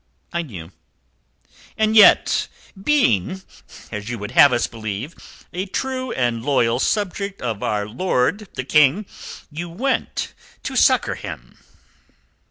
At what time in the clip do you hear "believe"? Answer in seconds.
4.65-5.13